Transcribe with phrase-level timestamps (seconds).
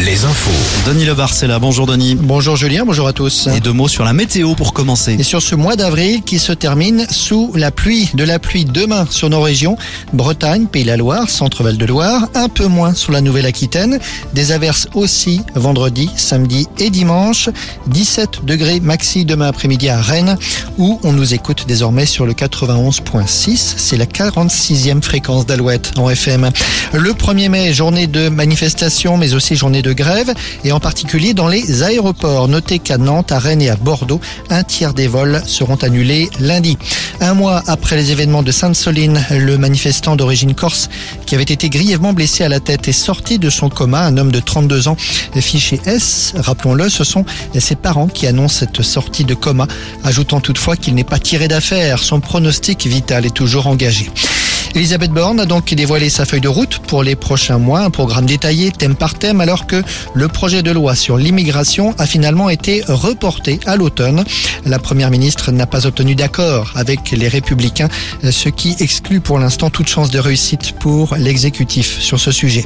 [0.00, 0.50] Les infos.
[0.86, 1.58] Denis Lebar, c'est là.
[1.58, 2.14] Bonjour Denis.
[2.14, 3.48] Bonjour Julien, bonjour à tous.
[3.56, 5.16] Et deux mots sur la météo pour commencer.
[5.18, 9.06] Et sur ce mois d'avril qui se termine sous la pluie, de la pluie demain
[9.08, 9.76] sur nos régions,
[10.12, 13.98] Bretagne, Pays la Loire, Centre-Val de Loire, un peu moins sur la Nouvelle-Aquitaine,
[14.34, 17.48] des averses aussi vendredi, samedi et dimanche,
[17.86, 20.36] 17 degrés maxi demain après-midi à Rennes,
[20.76, 26.50] où on nous écoute désormais sur le 91.6, c'est la 46e fréquence d'Alouette en FM.
[26.92, 30.32] Le 1er mai, journée de manifestation, mais aussi journée de grève,
[30.64, 32.48] et en particulier dans les aéroports.
[32.48, 36.76] Notez qu'à Nantes, à Rennes et à Bordeaux, un tiers des vols seront annulés lundi.
[37.20, 40.88] Un mois après les événements de Sainte-Soline, le manifestant d'origine corse
[41.26, 44.00] qui avait été grièvement blessé à la tête est sorti de son coma.
[44.00, 44.96] Un homme de 32 ans,
[45.40, 47.24] fiché S, rappelons-le, ce sont
[47.58, 49.66] ses parents qui annoncent cette sortie de coma,
[50.02, 51.98] ajoutant toutefois qu'il n'est pas tiré d'affaire.
[51.98, 54.10] Son pronostic vital est toujours engagé.
[54.74, 58.26] Elisabeth Borne a donc dévoilé sa feuille de route pour les prochains mois, un programme
[58.26, 59.80] détaillé thème par thème, alors que
[60.14, 64.24] le projet de loi sur l'immigration a finalement été reporté à l'automne.
[64.66, 67.88] La première ministre n'a pas obtenu d'accord avec les républicains,
[68.28, 72.64] ce qui exclut pour l'instant toute chance de réussite pour l'exécutif sur ce sujet.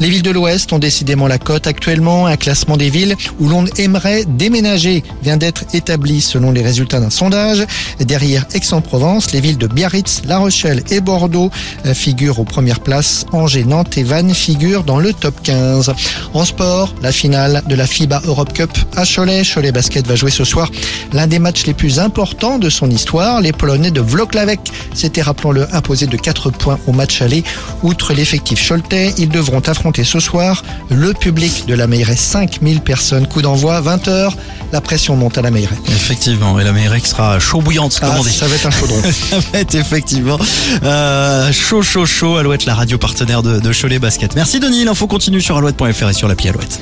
[0.00, 2.26] Les villes de l'Ouest ont décidément la cote actuellement.
[2.26, 7.10] Un classement des villes où l'on aimerait déménager vient d'être établi selon les résultats d'un
[7.10, 7.66] sondage.
[7.98, 11.50] Derrière Aix-en-Provence, les villes de Biarritz, La Rochelle et Bordeaux
[11.94, 13.26] figurent aux premières places.
[13.32, 15.92] Angers, Nantes et Vannes figurent dans le top 15.
[16.32, 19.42] En sport, la finale de la FIBA Europe Cup à Cholet.
[19.42, 20.70] Cholet Basket va jouer ce soir
[21.12, 23.40] l'un des matchs les plus importants de son histoire.
[23.40, 24.60] Les Polonais de Vloklavek
[24.94, 27.42] s'étaient, rappelons-le, imposés de 4 points au match aller.
[27.82, 32.16] Outre l'effectif choletais, ils devront affronter ce soir le public de la Meilleray.
[32.16, 33.26] 5000 personnes.
[33.26, 34.32] Coup d'envoi, 20h.
[34.72, 35.74] La pression monte à la Meilleray.
[35.88, 38.32] Effectivement, et la Meilleray sera chaud bouillante, comme Ah, on dit.
[38.32, 39.00] ça va être un chaudron.
[39.30, 40.38] Ça va être effectivement
[40.84, 42.36] euh, chaud, chaud, chaud.
[42.36, 44.34] Alouette, la radio partenaire de, de Cholet Basket.
[44.34, 46.80] Merci Denis, l'info continue sur alouette.fr et sur l'appli Alouette.